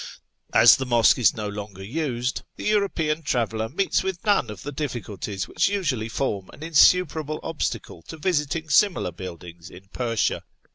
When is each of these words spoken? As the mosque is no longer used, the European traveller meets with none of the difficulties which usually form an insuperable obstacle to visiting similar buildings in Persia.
As 0.51 0.77
the 0.77 0.85
mosque 0.87 1.19
is 1.19 1.35
no 1.37 1.47
longer 1.47 1.83
used, 1.83 2.41
the 2.55 2.65
European 2.65 3.21
traveller 3.21 3.69
meets 3.69 4.01
with 4.01 4.25
none 4.25 4.49
of 4.49 4.63
the 4.63 4.71
difficulties 4.71 5.47
which 5.47 5.69
usually 5.69 6.09
form 6.09 6.49
an 6.53 6.63
insuperable 6.63 7.39
obstacle 7.43 8.01
to 8.07 8.17
visiting 8.17 8.67
similar 8.67 9.11
buildings 9.11 9.69
in 9.69 9.89
Persia. 9.93 10.43